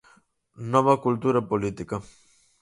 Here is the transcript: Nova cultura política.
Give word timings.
Nova 0.71 0.93
cultura 1.05 1.47
política. 1.51 1.95